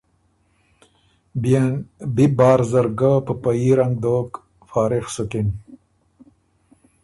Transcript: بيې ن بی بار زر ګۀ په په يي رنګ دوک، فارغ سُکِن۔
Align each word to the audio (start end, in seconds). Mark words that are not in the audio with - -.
بيې 1.41 1.63
ن 1.71 1.73
بی 2.15 2.25
بار 2.37 2.59
زر 2.71 2.87
ګۀ 2.99 3.11
په 3.25 3.33
په 3.41 3.49
يي 3.59 3.69
رنګ 3.79 3.95
دوک، 4.03 4.31
فارغ 4.69 5.05
سُکِن۔ 5.15 5.47